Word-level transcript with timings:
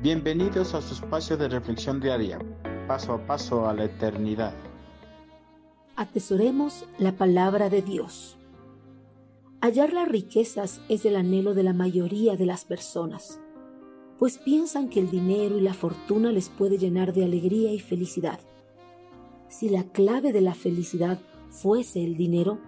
Bienvenidos 0.00 0.74
a 0.74 0.80
su 0.80 0.94
espacio 0.94 1.36
de 1.36 1.48
reflexión 1.48 1.98
diaria, 1.98 2.38
paso 2.86 3.14
a 3.14 3.26
paso 3.26 3.68
a 3.68 3.74
la 3.74 3.86
eternidad. 3.86 4.54
Atesoremos 5.96 6.84
la 7.00 7.16
palabra 7.16 7.68
de 7.68 7.82
Dios. 7.82 8.36
Hallar 9.60 9.92
las 9.92 10.06
riquezas 10.06 10.80
es 10.88 11.04
el 11.04 11.16
anhelo 11.16 11.52
de 11.52 11.64
la 11.64 11.72
mayoría 11.72 12.36
de 12.36 12.46
las 12.46 12.64
personas, 12.64 13.40
pues 14.20 14.38
piensan 14.38 14.88
que 14.88 15.00
el 15.00 15.10
dinero 15.10 15.58
y 15.58 15.62
la 15.62 15.74
fortuna 15.74 16.30
les 16.30 16.48
puede 16.48 16.78
llenar 16.78 17.12
de 17.12 17.24
alegría 17.24 17.72
y 17.72 17.80
felicidad. 17.80 18.38
Si 19.48 19.68
la 19.68 19.82
clave 19.82 20.32
de 20.32 20.42
la 20.42 20.54
felicidad 20.54 21.18
fuese 21.50 22.04
el 22.04 22.16
dinero, 22.16 22.60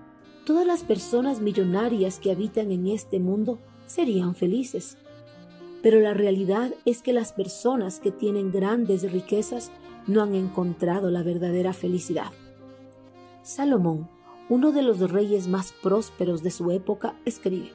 todas 0.44 0.66
las 0.66 0.82
personas 0.82 1.40
millonarias 1.40 2.18
que 2.18 2.32
habitan 2.32 2.72
en 2.72 2.88
este 2.88 3.20
mundo 3.20 3.60
serían 3.86 4.34
felices. 4.34 4.98
Pero 5.82 6.00
la 6.00 6.14
realidad 6.14 6.72
es 6.84 7.02
que 7.02 7.12
las 7.12 7.32
personas 7.32 8.00
que 8.00 8.10
tienen 8.10 8.52
grandes 8.52 9.10
riquezas 9.10 9.70
no 10.06 10.22
han 10.22 10.34
encontrado 10.34 11.10
la 11.10 11.22
verdadera 11.22 11.72
felicidad. 11.72 12.32
Salomón, 13.42 14.08
uno 14.48 14.72
de 14.72 14.82
los 14.82 14.98
reyes 15.10 15.48
más 15.48 15.72
prósperos 15.72 16.42
de 16.42 16.50
su 16.50 16.70
época, 16.70 17.14
escribe, 17.24 17.70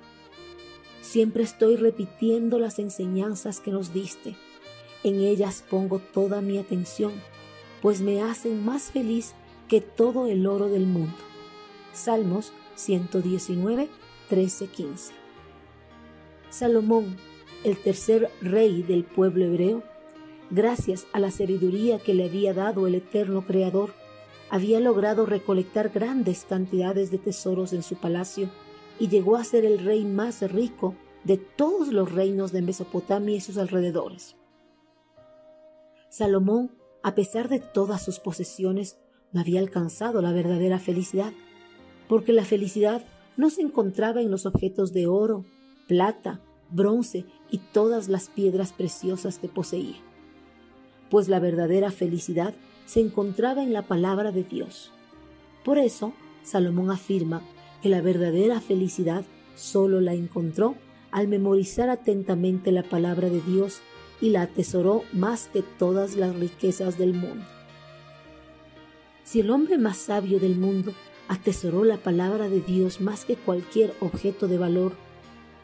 Siempre 1.02 1.44
estoy 1.44 1.76
repitiendo 1.76 2.60
las 2.60 2.80
enseñanzas 2.80 3.60
que 3.60 3.72
nos 3.72 3.94
diste. 3.94 4.36
En 5.04 5.22
ellas 5.22 5.64
pongo 5.70 6.00
toda 6.00 6.42
mi 6.42 6.58
atención, 6.58 7.14
pues 7.82 8.02
me 8.02 8.24
hacen 8.24 8.66
más 8.66 8.92
feliz 8.92 9.34
que 9.68 9.82
todo 9.82 10.28
el 10.28 10.48
oro 10.48 10.68
del 10.68 10.88
mundo. 10.88 11.16
Salmos 11.94 12.52
119, 12.76 13.88
13, 14.30 14.68
15. 14.68 15.14
Salomón, 16.50 17.18
el 17.66 17.82
tercer 17.82 18.30
rey 18.42 18.84
del 18.84 19.04
pueblo 19.04 19.46
hebreo, 19.46 19.82
gracias 20.52 21.08
a 21.14 21.20
la 21.20 21.32
sabiduría 21.32 21.98
que 21.98 22.14
le 22.14 22.26
había 22.26 22.54
dado 22.54 22.86
el 22.86 22.94
eterno 22.94 23.44
Creador, 23.44 23.92
había 24.52 24.80
logrado 24.80 25.26
recolectar 25.26 25.90
grandes 25.90 26.46
cantidades 26.48 27.10
de 27.10 27.18
tesoros 27.18 27.74
en 27.74 27.82
su 27.82 27.96
palacio 27.96 28.52
y 29.00 29.08
llegó 29.08 29.36
a 29.36 29.44
ser 29.44 29.66
el 29.66 29.80
rey 29.80 30.06
más 30.06 30.44
rico 30.52 30.96
de 31.24 31.38
todos 31.38 31.88
los 31.88 32.12
reinos 32.12 32.52
de 32.52 32.62
Mesopotamia 32.62 33.36
y 33.36 33.42
sus 33.42 33.58
alrededores. 33.58 34.36
Salomón, 36.10 36.70
a 37.02 37.16
pesar 37.16 37.50
de 37.50 37.60
todas 37.60 38.06
sus 38.06 38.20
posesiones, 38.20 39.00
no 39.32 39.42
había 39.42 39.60
alcanzado 39.60 40.22
la 40.22 40.32
verdadera 40.32 40.78
felicidad, 40.78 41.34
porque 42.08 42.32
la 42.32 42.46
felicidad 42.46 43.04
no 43.38 43.50
se 43.50 43.64
encontraba 43.64 44.22
en 44.22 44.30
los 44.30 44.46
objetos 44.46 44.94
de 44.94 45.08
oro, 45.08 45.44
plata, 45.88 46.42
bronce 46.72 47.26
y 47.50 47.60
todas 47.60 48.08
las 48.10 48.30
piedras 48.30 48.74
preciosas 48.74 49.40
que 49.40 49.48
poseía, 49.48 49.98
pues 51.10 51.28
la 51.28 51.40
verdadera 51.40 51.92
felicidad 51.92 52.54
se 52.86 53.00
encontraba 53.00 53.64
en 53.64 53.74
la 53.74 53.84
palabra 53.84 54.32
de 54.32 54.44
Dios. 54.44 54.92
Por 55.64 55.78
eso, 55.78 56.14
Salomón 56.44 56.92
afirma 56.92 57.42
que 57.82 57.90
la 57.90 58.02
verdadera 58.02 58.62
felicidad 58.62 59.26
solo 59.56 60.02
la 60.02 60.14
encontró 60.14 60.76
al 61.12 61.28
memorizar 61.28 61.90
atentamente 61.90 62.72
la 62.72 62.84
palabra 62.84 63.30
de 63.30 63.42
Dios 63.42 63.82
y 64.22 64.30
la 64.30 64.44
atesoró 64.44 65.04
más 65.14 65.48
que 65.48 65.62
todas 65.62 66.16
las 66.16 66.36
riquezas 66.36 66.98
del 66.98 67.14
mundo. 67.14 67.46
Si 69.24 69.40
el 69.40 69.50
hombre 69.50 69.78
más 69.78 69.98
sabio 69.98 70.40
del 70.40 70.56
mundo 70.56 70.94
atesoró 71.28 71.84
la 71.84 71.98
palabra 71.98 72.48
de 72.50 72.62
Dios 72.62 73.02
más 73.02 73.26
que 73.26 73.36
cualquier 73.36 73.94
objeto 74.00 74.48
de 74.48 74.58
valor, 74.58 74.94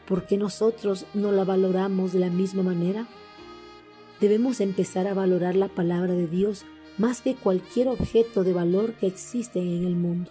¿por 0.06 0.26
qué 0.26 0.36
nosotros 0.36 1.06
no 1.14 1.32
la 1.32 1.44
valoramos 1.44 2.12
de 2.12 2.20
la 2.20 2.30
misma 2.30 2.62
manera? 2.62 3.06
Debemos 4.20 4.60
empezar 4.60 5.06
a 5.06 5.14
valorar 5.14 5.56
la 5.56 5.68
palabra 5.68 6.14
de 6.14 6.26
Dios 6.26 6.64
más 6.98 7.22
que 7.22 7.34
cualquier 7.34 7.88
objeto 7.88 8.44
de 8.44 8.52
valor 8.52 8.94
que 8.94 9.06
existe 9.06 9.60
en 9.60 9.84
el 9.84 9.96
mundo, 9.96 10.30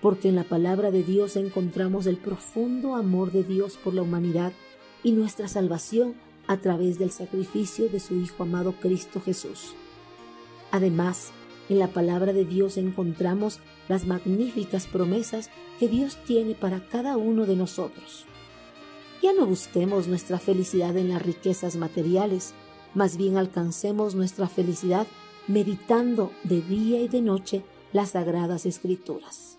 porque 0.00 0.28
en 0.28 0.36
la 0.36 0.44
palabra 0.44 0.90
de 0.90 1.02
Dios 1.02 1.36
encontramos 1.36 2.06
el 2.06 2.16
profundo 2.16 2.94
amor 2.94 3.32
de 3.32 3.42
Dios 3.42 3.76
por 3.76 3.94
la 3.94 4.02
humanidad 4.02 4.52
y 5.02 5.12
nuestra 5.12 5.48
salvación 5.48 6.14
a 6.46 6.58
través 6.58 6.98
del 6.98 7.10
sacrificio 7.10 7.88
de 7.88 8.00
su 8.00 8.14
Hijo 8.14 8.44
amado 8.44 8.74
Cristo 8.80 9.20
Jesús. 9.20 9.74
Además, 10.70 11.32
en 11.68 11.78
la 11.78 11.88
palabra 11.88 12.32
de 12.32 12.44
Dios 12.44 12.76
encontramos 12.76 13.60
las 13.88 14.06
magníficas 14.06 14.86
promesas 14.86 15.50
que 15.78 15.88
Dios 15.88 16.16
tiene 16.26 16.54
para 16.54 16.88
cada 16.88 17.16
uno 17.16 17.46
de 17.46 17.56
nosotros. 17.56 18.26
Ya 19.22 19.32
no 19.32 19.46
busquemos 19.46 20.08
nuestra 20.08 20.40
felicidad 20.40 20.96
en 20.96 21.08
las 21.08 21.22
riquezas 21.22 21.76
materiales, 21.76 22.54
más 22.92 23.16
bien 23.16 23.36
alcancemos 23.36 24.16
nuestra 24.16 24.48
felicidad 24.48 25.06
meditando 25.46 26.32
de 26.42 26.60
día 26.60 27.00
y 27.00 27.06
de 27.06 27.22
noche 27.22 27.62
las 27.92 28.10
sagradas 28.10 28.66
escrituras. 28.66 29.51